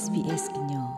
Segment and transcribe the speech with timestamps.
[0.00, 0.88] SBS ညော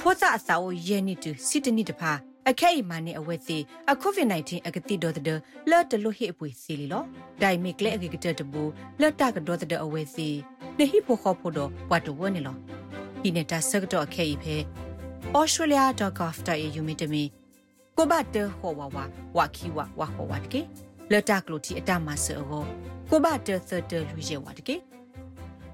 [0.00, 2.12] ဖောစာအစာအိုယဲနီတူစီတနီတဖာ
[2.50, 3.58] အခဲအီမာနေအဝဲစီ
[3.92, 5.38] အကိုဗစ် -19 အကတိဒေါ်တဲ့
[5.70, 7.02] လော်တလို့ဟိအပွေစီလီလော
[7.42, 8.62] ဒိုင်မီကလေအကကတတဘူ
[9.00, 10.28] လော်တာကဒေါ်တဲ့အဝဲစီ
[10.78, 12.56] နေဟိဖိုခေါဖိုတော့ဝတ်တဝနေလော
[13.22, 14.56] ဒီနေတာဆက်တော့အခဲအီဖဲ
[15.38, 17.22] australia.gov.au မီတမီ
[17.96, 18.98] ကိုဘတ်တဟောဝဝ
[19.36, 20.60] ဝခီဝဝဟောဝတ်ကေ
[21.12, 22.42] လော်တာကလိုတီအတမဆော
[23.10, 24.76] ကိုဘတ်တသတလူရဲဝတ်ကေ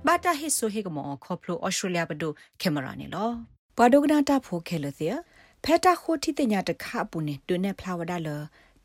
[0.07, 3.31] ဘာတာဟစ်ဆိုဟေကမောခေါပလိုဩစတြေးလျဘဒိုကင်မရာနေလော
[3.77, 5.09] ဘာဒိုကနာတာဖိုခဲလစီ
[5.65, 8.29] ဖဲတာခိုတီတညာတခအပူနေတွနေဖလာဝဒါလ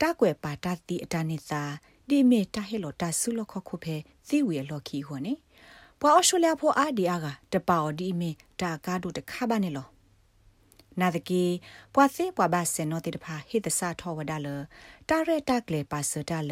[0.01, 1.61] တာကွယ်ပါတာတီအတနိစာ
[2.09, 3.95] ဒီမေတာဟေလောတာဆုလခခုဖဲ
[4.27, 5.33] သီဝီလော်ခီဟောနေ
[5.99, 9.87] ပွာဩစတြေးလျဖိုအာဒီအာကတပါော်ဒီမေတာကားတို့တခပါနေလော
[10.99, 11.43] နာဒကီ
[11.93, 14.47] ပွာစေပွာဘဆေနိုတိတဖာဟိတဆာထောဝဒါလ
[15.09, 16.51] တာရဲတာကလေပါစတာလ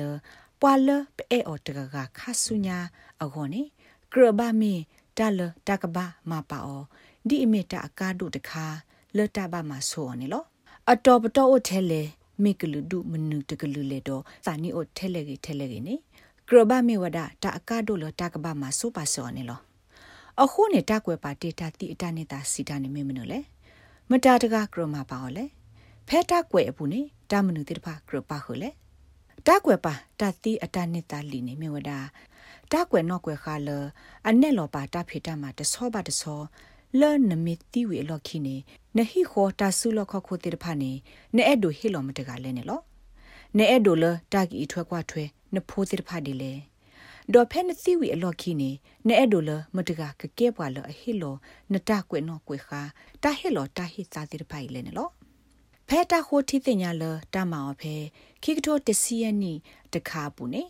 [0.61, 2.77] ပွာလပေအော်တကကခါဆုညာ
[3.23, 3.61] အခေါ်နေ
[4.13, 4.73] ကရဘာမီ
[5.17, 6.83] တာလတကဘာမပါအော
[7.27, 8.65] ဒီအမီတာအကားတို့တခါ
[9.17, 10.43] လတဘာမဆိုနေလော
[10.91, 12.01] အတော်ပတော်အထဲလေ
[12.43, 15.95] မိကလူဒုမနုတကလူလေတော့စာနီအိုထဲလေကြီးထဲလေကြီးနေ
[16.47, 19.59] ကရဘာမီဝဒတာအကားတို့လတကဘာမဆိုပါစောနေလော
[20.41, 23.39] အခုနေတာကွယ်ပါတေတာတိအတနေတာစီတာနေမင်းမနော်လေ
[24.09, 25.45] မတာတကကရမပါော်လေ
[26.07, 28.69] ဖဲတာကွယ်အပူနေတာမနုတိတဖကရပါဟိုလေ
[29.47, 31.99] တာကွယ်ပါတတိအတနေတာလီနေမြဝဒါ
[32.71, 33.69] တာကွယ်နော်ကွယ်ခါလ
[34.27, 36.41] အနဲ့လောပါတာဖေတာမှာတဆောပါတဆော
[36.99, 38.55] လဲနမီတီဝေလော်ခိနေ
[38.97, 40.91] နဟိခောတာဆုလခခိုတေတဖာနေ
[41.35, 42.81] နဲအဲ့ဒိုဟီလောမတကလဲနေလော
[43.57, 45.23] နဲအဲ့ဒိုလတာကီထွဲကွာထွဲ
[45.53, 46.53] နဖိုးတေတဖာဒီလေ
[47.33, 48.69] ဒေါ်ဖဲနစီဝီအလော်ခိနေ
[49.07, 51.35] နဲအဲ့ဒိုလမတကကကဲပွာလအဟီလော
[51.73, 52.81] နတကွယ်နော်ကွယ်ခါ
[53.23, 55.09] တာဟီလောတာဟိစာတေတဖာလဲနေလော
[55.87, 57.95] ဖဲတာခိုတီတင်ညာလတာမောင်ဖဲ
[58.43, 59.53] ခိကတိုတစီယနီ
[59.93, 60.63] တခါပူနေ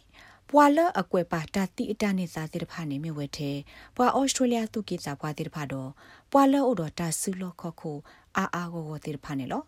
[0.51, 3.57] ပွာလအကွယ်ပါတာတိအတနေစာစစ်တဖာနေမြဝဲတဲ့
[3.95, 5.89] ပွာဩစတြေးလျသူကိစာပွာတိတဖာတော့
[6.31, 7.91] ပွာလအိုတော့တာဆူလခခု
[8.37, 9.63] အာအာကိုကိုတိတဖာနေလော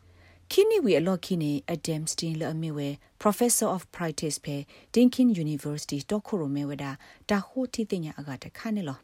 [0.52, 2.88] ခိနီဝီအလော့ခိနေအဒမ်စတင်လအမေဝဲ
[3.22, 4.56] Professor of Practice ပဲ
[4.94, 6.92] Dinkin University တော့ခိုရိုမဲဝဒါ
[7.30, 9.00] တာဟိုတီတင်ညာအကတခါနေလော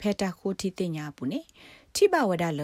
[0.00, 1.40] ဖဲတာဟိုတီတင်ညာပူနေ
[1.94, 2.62] ထိပါဝဒါလ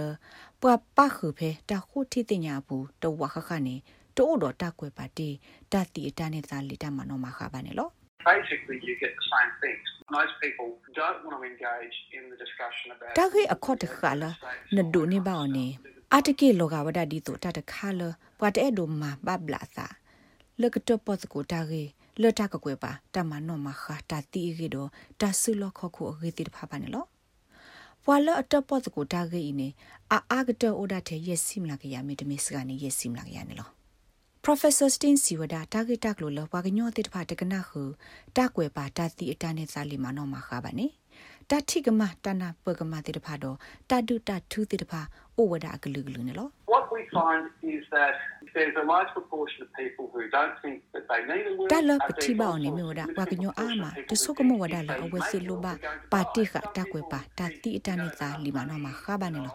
[0.60, 3.74] ပွာပခုဖဲတာဟိုတီတင်ညာပူတော့ဝခခနေ
[4.16, 5.28] တိုးတော့တာကွယ်ပါတီ
[5.72, 7.90] တာတီအတနဲ့စာလီတမနောမခပါနေလော
[8.24, 9.84] basically you get the same things.
[10.18, 10.68] Most people
[11.00, 14.30] don't want to engage in the discussion about တခေအခော့တခါလာ
[14.76, 15.66] နဒိုနေပါအောင်နေ
[16.14, 18.02] အတကေလောကဝဒဒီတိုတတခါလ
[18.38, 19.86] ပွာတဲ့ဒိုမာဘဘလာသာ
[20.60, 21.82] လကတော့ပတ်ကိုတာကေ
[22.22, 24.86] လတကကွယ်ပါတမနောမခတာတီရီဒို
[25.20, 27.04] တဆူလခခုအဂေတိဖာပါနေလော
[28.04, 29.68] ပွာလအတပတ်ကိုတာကေနေ
[30.12, 33.73] အာအာကတောဒတဲ့ယက်စီမလာကရမေတမစ်ကနေယက်စီမလာကရနေလော
[34.44, 37.96] Professor Stin Siwada target tak lo lo wa gnyo te tpha te kana khu
[38.36, 40.86] ta kwe pa ta ti ata ne sa li ma no ma kha ba ne
[41.48, 43.56] ta thi kama ta na pwe kama te tpha do
[43.88, 45.00] ta du ta thu te tpha
[45.40, 48.14] o wada glu glu ne lo What we find is that
[48.52, 51.68] there's a large proportion of people who don't think that they need a will.
[51.72, 55.72] တာလပတိပါနေမြဝဒဝကညောအာမတဆုကမဝဒလာအဝစီလိုပါ
[56.12, 59.54] ပါတိခတာကွယ်ပါတာတိအတနေစာလီမနောမှာခါပါနေလော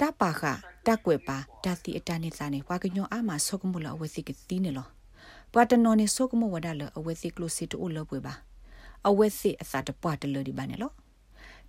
[0.00, 0.42] တပါခ
[0.86, 4.88] တကွယ်ပါတတိအတနေစာနေဝါကညောအာမဆုကမလအဝစီကတိနေလော
[5.52, 8.34] ပဝတနောနေဆုကမဝဒလအဝစီကလိုစီတိုလပွေပါ
[9.08, 10.92] အဝစီအစာတပွားတလဒီပါနေလော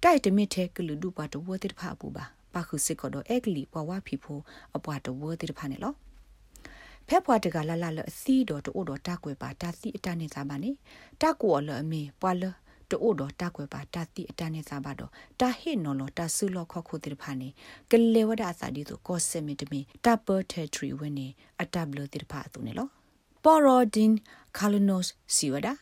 [0.04, 4.40] တိုက်တမစ်ထဲကလူဒူပါတဝတိတဖာပူပါပါခုစစ်ကတော့အက်ကလီပွားဝါဖီဖို
[4.76, 5.94] အပွားတဝတိတဖာနေလော
[7.08, 10.72] ဖက်ဖွာတကလာလာလအစီတော်တိုးတော်တကွယ်ပါတာစီအတနေစာပါနေ
[11.22, 12.44] တကွော်လအမေပွာလ
[12.92, 17.50] တိုးတော်တကွယ်ပါတာတိအတနေစာပါတော့တာဟိနော်လတာဆူလခခုတိဖာနေ
[17.92, 21.28] ကလေဝဒအစာဒီဆိုကောဆမီတမီတပ်ပတ်ထထရီဝင်းနေ
[21.62, 22.88] အတပ်ဘလတိဖာသူနေလော
[23.44, 24.12] ပေါ်ရိုဒင်
[24.58, 25.74] ကာလနိုစ်စီဝဒါ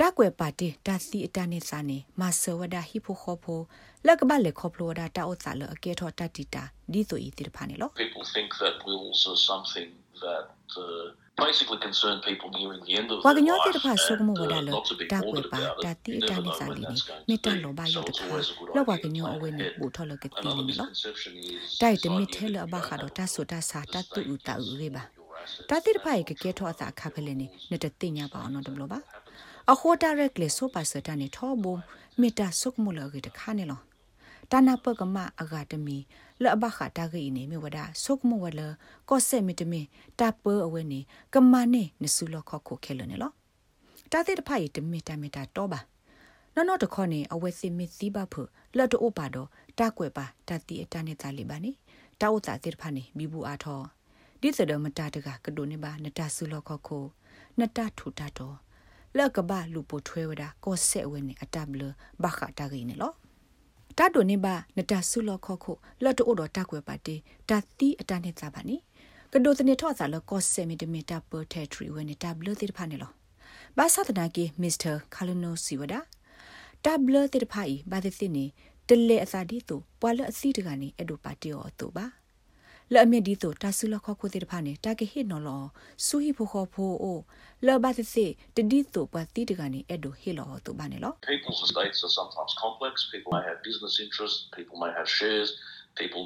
[0.00, 3.60] တာကွယ်ပါတီတာစီအတနေစာနေမဆဝဒဟီဖိုခေါဖို
[4.06, 9.88] လက်ကဘလေခေါပလိုဒါတာဥစာလအကေထောတတီတာဒီဆိုဤတိဖာနေလော People think that wills are something
[10.24, 10.46] that
[10.82, 14.58] uh, basically concern people nearing the end of ဝါက their ညောတိတ life ဖာဆုကမဝ and ဒါ
[14.58, 15.98] uh, လ not to be တာကွယ် bothered ပါ about တာ it.
[16.04, 17.84] တိ You အတ never နေ know စာလီ when နေ that's going မေတ္တာ to လောဘ be.
[17.86, 19.64] ယ So တ it's ခါ always a good လောက်ဝါ idea က to ညော plan အဝဲနေ
[19.66, 19.78] ahead.
[19.80, 23.02] ဘူထော်လကတိ Another နေလော misconception is တိုက်တမီ this ထဲလ idea အ that ဘ you ခါ don't
[23.02, 23.80] တော့ have တ to ဆူတဆာ
[34.48, 38.60] တတူဥတာဥရေပါ your တာ assets တိတဖိုင်ကကဲထောအစာခါဖလဲနေနဲ့တတိညာပါအောင်တော့ဘလို့ပါအခေါ်တာရက်လေဆိုပါစတာနေထောဘုံမေတာဆုကမလကေတခါနေလောတာနာပကမအဂါတမီလအဘခတာဂိနေမြဝဒဆုကမဝလ
[39.08, 39.80] ကောဆေမီတမီ
[40.18, 41.00] တာပအဝဲနေ
[41.34, 43.32] ကမနေနဆူလခခုခဲလနေလော
[44.12, 45.80] တာတိတဖိုင်တမီတမီတာတော့ပါ
[46.54, 48.34] နော်နော်တခေါနေအဝဲစီမီစီပါဖ
[48.76, 49.48] လတ်တိုပါတော့
[49.78, 51.72] တာကွယ်ပါတတိအတနဲ့တာလီပါနေ
[52.20, 53.80] တာဥတာတိတဖာနေဘီဘူးအားထော
[54.40, 56.98] ဒီစဒမတာတကကဒိုနေပါနတာဆူလခခု
[57.58, 58.56] နတာထူတာတော့
[59.16, 61.82] လက်ကဘာလူပိုထွဲဝဒကောဆက်ဝဲနေအတဘလ
[62.22, 63.12] ဘခတာဂိနေလော
[63.98, 65.72] တာတိုနေပါနတဆုလခခု
[66.02, 67.16] လတ်တိုတော်တက်ွယ်ပါတီ
[67.48, 68.76] တာတီအတန်းနေစားပါနီ
[69.32, 73.12] ကဒိုတနေထော့စားလကောဆယ်မီတမီတာပေါ်တက်ထရီဝနေတာဘလတိဖာနေလော
[73.76, 76.00] ဘာသာတနာကီမစ္စတာကာလနိုစီဝဒါ
[76.84, 78.44] တာဘလတိဖာဤဘာသစ်နေ
[78.88, 82.04] တလေအစာဒီတူပွာလအစီတကနေအဒိုပါတီော်တူပါ
[82.94, 85.64] လဲ့မြဒီတူတာဆူလခခုတိဖာနေတာကေဟိနော်လော
[86.06, 87.18] ဆူဟိဖိုခေါဖိုအို
[87.66, 88.08] လဲ့ဘာသစ်
[88.56, 95.50] တဒီတူပါတီတကနေအဒိုဟိလောတူပါနေလော People's estates are sometimes complex people may have business interests people may have shares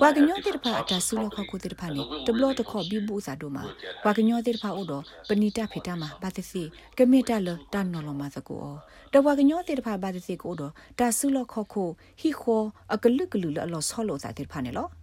[0.02, 3.64] ဝါကညောတိတဖာအတဆူလခခုတိတဖာနေတဘလတခေါ်ဘီဘူးစာဒိုမှာ
[4.04, 6.62] ဝါကညောတိတဖာအိုတော့ပဏိတဖေတမှာဘာသစီ
[6.98, 8.64] ကမေတလတန်နော်လမစကို
[9.12, 11.84] တဝါကညောတိတဖာဘာသစီကိုတော့တဆူလခခု
[12.20, 12.62] ဟီခော
[12.94, 14.99] အကလုကလူလလောဆောလောစာတိတဖာနေလောတ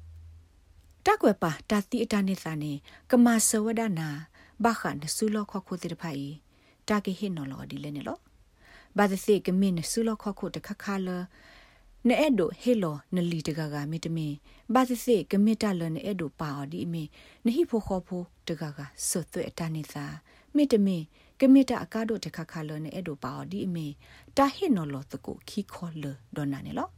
[1.22, 2.74] က်ွယ်ပါတတိအတနေစာနေ
[3.10, 4.10] ကမဆဝဒနာ
[4.64, 6.28] ဘာခန်ဆူလခခုတိတဖာဤ
[6.88, 8.18] တာကေဟိနော်လောဒီလဲနေလော
[8.98, 11.22] ဘာသစီကမင်းဆူလခခုတခခါလော
[12.08, 14.34] နဲ့အဲ့ဒိုဟေလောနလီတကကမီတမင်
[14.74, 17.04] ဘာစစ်စစ်ကမီတလနဲ့အဲ့ဒိုပါဒီအမီ
[17.46, 20.06] နဟိဖိုခေါဖိုတကကဆွတ်သွဲ့တနိစာ
[20.56, 21.04] မီတမင်
[21.40, 23.88] ကမီတအကားတို့တခခလနဲ့အဲ့ဒိုပါဒီအမီ
[24.38, 26.06] တာဟိနော်လောတကုခီခေါ်လ
[26.36, 26.90] ဒေါ်နာနေလော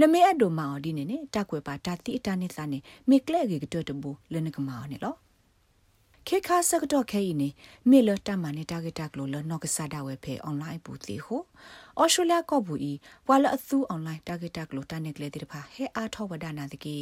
[0.00, 5.14] နမေအဒိုမာဒီနေနေတက်ွယ်ပါတာတိအတနိစာနေမိကလက်ကေကတော်တဘူလနကမာနေလော
[6.28, 7.38] ခေခါစကတော့ခဲရင်
[7.90, 11.42] မေလတမနေတာဂက်တက်လို့လနော့ကစားတာဝဲဖဲအွန်လိုင်းပူတီဟို
[11.98, 12.92] အော်စတြေးလျကော့ဘူးဤ
[13.28, 16.96] ဝါလအသူအွန်လိုင်းတာဂက်တက်လို့တနက်ကလေးတိဖာဟဲအားထောဝဒနာတကေ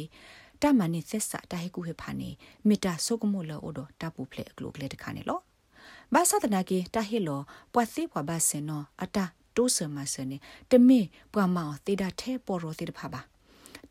[0.61, 2.29] တမနိဆက်စာတာဟေကူဟေဖာနေ
[2.67, 5.39] မီတာဆုကမိုလအိုဒတာပူဖလေကလိုကလေးတခါနေလော
[6.13, 7.41] ဘာသာတနာကေတာဟေလော
[7.73, 9.25] ပွာစီပွာဘဆင်နောအတာ
[9.55, 10.37] တိုးဆမဆနေ
[10.71, 11.01] တမေ
[11.33, 13.21] ပွာမောတေတာထဲပေါ်ရောတေတဖာပါ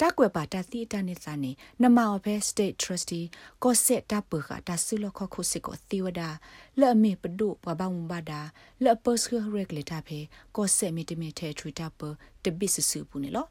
[0.00, 1.50] တာကွယ်ပါတသီတနိစနေ
[1.82, 3.26] နမောဖဲ state trustee
[3.62, 6.22] ကိုဆက်တပခတာဆုလခခုစစ်ကိုသီဝဒ
[6.80, 8.40] လဲ့မေပဒုပဘဝဘဒါ
[8.84, 10.18] လဲ့ပစခရက်လက်တာဖဲ
[10.56, 12.00] ကိုဆက်မီတမီထဲထရီတာပ
[12.44, 13.46] တဘစ်စုပူနေလော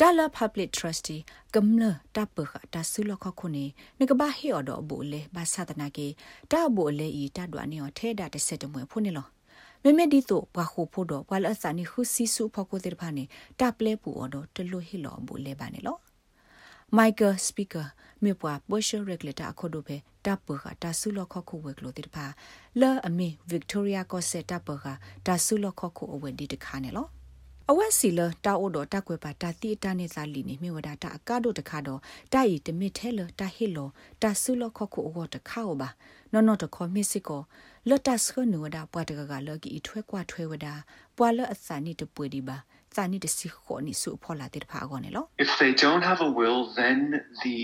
[0.00, 1.20] တာလာ public trustee
[1.54, 1.82] ကမ္လ
[2.16, 3.64] တာပခတာဆုလခခုနေ
[3.98, 6.06] နကဘာဟီအော်ဒဘူလေဘာသာတနာကေ
[6.52, 9.26] တာဘူလေဤတာဒွာနေော်ထဲတာတဆက်တမွေဖုန်နေလော
[9.88, 13.24] မေမေဒီတိုဘွာခိုဖို့တော့ဘွာလအစနီခုစီဆူဖကိုတဲ့ဖာနေ
[13.60, 15.98] တပ်လဲပူအော်တော့တလူဟီလောဘူလဲပါနေလော
[16.96, 17.84] မိုက်ကယ်စပီကာ
[18.22, 22.26] မြေပွားဘောရှယ်ရက်လက်တာအခုတို့ပဲတပ်ပကတာဆူလခခုဝဲကလို့တဲ့ဖာ
[22.80, 24.86] လာအမီဗစ်တိုးရီယာကောဆက်တပ်ပက
[25.26, 27.06] တာဆူလခခုအဝဲဒီတခါနေလော
[27.70, 32.00] အဝက်စီလတာအိုဒတာကွယ်ပါတာတိတာနေစာလီနေမြေဝဒတာအကားတို့တခါတော့
[32.32, 33.88] တာဤတမစ်ထဲလတာဟီလော
[34.22, 35.88] တာဆူလခခုအောတခါဘာ
[36.32, 37.42] နော်နော်တခေါ်မစ်စစ်ကို
[37.88, 40.66] လတ်တဆခနဝဒပွားတကကလကီထွဲကွာထွဲဝဒ
[41.16, 42.56] ပွာလအစနိတပွေဒီဘာ
[42.94, 46.98] စာနိတစီခေါနိစုဖောလာတဲ့ဖာကောနေလော If they don't have a will then
[47.44, 47.60] the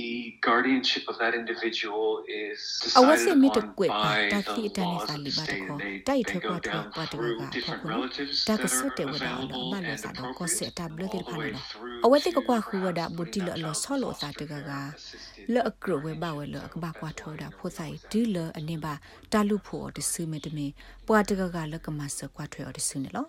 [0.47, 2.09] guardianship of that individual
[2.43, 2.59] is
[2.99, 5.53] အဝစ decided မီတ on ကွေပါ by တာ the တိတန် laws စာ of လီ the ဘာတ
[5.53, 7.91] state ခေါ and they, တိုက် they ထွဲ go ကွာထွဲ down ကွာတက through က different ခေါ
[7.93, 11.27] relatives တာ that ကစ are တဲ့ဝဒါလ available ဘာလ and စာတော့ကော appropriate ဆက်တာဘလ all တဲ့ the
[11.29, 13.95] ဖာ way နော် through အဝတိက to ကွာခူဝဒ perhaps ဘူတီ putting လ that လ child ဆော
[13.97, 18.95] in လောစာတ foster က care က or assisted လအကရဝဲဘဝဲလအကဘာကွာထောတာဖိုဆိုင်ဒီလအနေပါ
[19.33, 20.67] တာလူဖို့တဆူမတမီ
[21.07, 23.27] ပွားတကကလကမဆကွာထွဲော်တဆူနေလော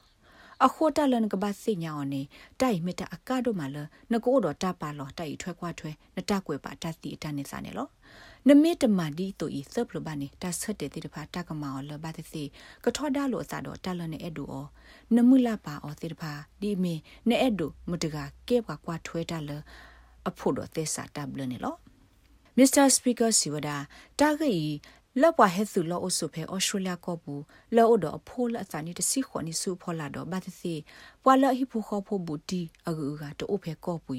[0.66, 2.22] အခိုတလန်ကဘာစိညာအောင်နေ
[2.62, 3.78] တိုက်မီတာအကားတို့မှလ
[4.12, 7.88] နကိုတော့တပါလောတိုက်ထွဲကွာထွဲနတကွယ်ပါတတိအတနေစားနေလော
[8.48, 12.44] နမေတမဒီတူဤသပလဘနေတဆတ်တဲ့တိတဖာတကမောလဘတ်စီ
[12.84, 14.68] ကထောဒါလို့အစားတော့တလနဲ့အဲ့ဒူအော
[15.16, 16.32] နမူလာပါအောတိတဖာ
[16.62, 16.94] ဒီမီ
[17.30, 18.18] နဲ့အဲ့ဒူမတက
[18.48, 19.52] ကဲကွာကွာထွဲတလ
[20.30, 21.76] အဖို့တော့သက်စာတဘလနေလော
[22.58, 22.86] Mr.
[22.96, 23.78] Speaker Siwada
[24.20, 24.56] တာဂီ
[25.22, 27.44] လောပွားဟဲသူလောအဆုဖဲဩစတြေးလျကောဘူး
[27.76, 30.74] လောအတော့အဖိုးလအစနီတစီခွန်နီစုဖောလာတော့ဘာသစီ
[31.24, 34.14] ပွာလဟိဖိုခောဖိုဘူးတီအကူကတိုးဖဲကောပူ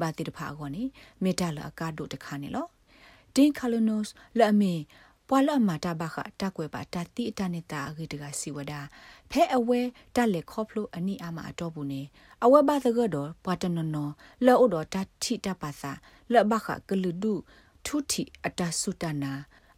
[0.00, 0.82] ဘာတိတဖာကောနိ
[1.22, 2.66] မေတ္တာလအကားတို့တခါနေလော
[3.34, 4.74] တင်းကာလိုနိုစ်လအမီ
[5.28, 8.72] ပွာလအမတာဘခတာကွယ်ပါတတိအတနေတာအဂိတကစီဝဒ
[9.30, 9.80] ဖဲအဝဲ
[10.14, 12.02] တက်လက်ခေါဖလိုအနိအမအတော့ဘူးနေ
[12.44, 14.08] အဝဲဘာသကတော့ပွာတနနော
[14.46, 15.92] လောအတော့တတိတပါစာ
[16.32, 17.34] လဘခကလူဒု
[17.86, 19.32] ထုတီအတဆုတနာ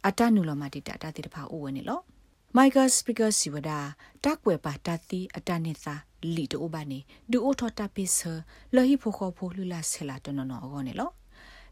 [0.07, 2.01] အတနုလမတိတာတတိတဖာဥဝနေလော
[2.55, 3.71] မိုက်ကယ်စပီကာစီဝဒ
[4.23, 5.93] တက်ွယ်ပါတတိအတနေစာ
[6.35, 6.99] လီတိုဘာနေ
[7.31, 8.19] ဒူအိုထတာပစ်ဆ
[8.75, 11.11] လောဟိဖိုခိုဖိုလူလာဆလာတနနောအောနေလော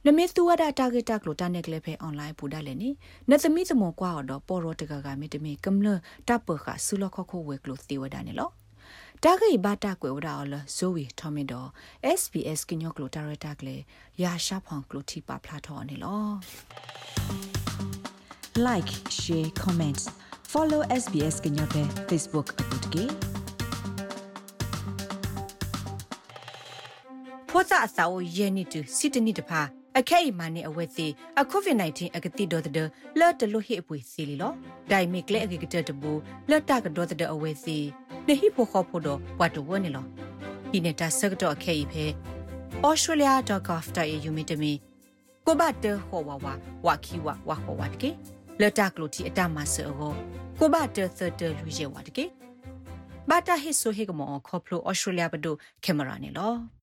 [0.06, 2.90] နမေသူဝဒတာဂက်တက်လိုတာနက်ကလေးဖေအွန်လိုင်းပူဒါလည်းနိ
[3.30, 5.88] နသမီသမကွာတော့ပေါ်ရတကကမီတမီကမ္လ
[6.28, 8.50] တပ်ပခဆူလခခဝဲကလိုသီဝဒနေလော
[9.26, 11.70] တာဂိဘာတာကွယ်ဝဒါအလဇိုဝီထမင်တော့
[12.20, 13.82] SBS ကညောကလိုတာရတာကလေး
[14.24, 16.28] ရာရှာဖောင်ကလိုတီပါဖလာထောနေလော
[18.68, 20.02] like share comment
[20.52, 23.06] follow SBS ကညောပဲ Facebook အပုတ်ကေ
[27.50, 29.62] ဖောစာအစာကိုယဲနေတူစစ်တနိတဖာ
[30.00, 31.08] အခဲအမနဲ့အဝဲစီ
[31.42, 32.88] အကိုဗစ် -19 အကတိတော်တဲ့
[33.20, 34.54] လော်တလူဟိအပွေစီလီလော
[34.92, 36.12] ဒိုင်မီကလေအကကတတဘူ
[36.50, 37.78] လော်တာကတော်တဲ့အဝဲစီ
[38.28, 40.06] နဟိဖို့ခေါ်ဖို့တော့ဘတ်တဝနေလော
[40.72, 42.06] ဒီနေတာဆက်တော့အခဲအဖဲ
[42.88, 44.72] australia.gov.au မြင့်တမီ
[45.46, 46.48] ကိုဘတ်တဟောဝဝ
[46.86, 48.10] ဝခီဝဝဟောဝတ်ကေ
[48.62, 49.92] လော်တာကလူတီအတမဆော
[50.60, 52.26] ကိုဘတ်တသတလူရဲဝတ်ကေ
[53.30, 55.52] ဘာတာဟိဆိုဟေကမောခေါဖလို australia ဘဒု
[55.84, 56.79] ကင်မရာနေလော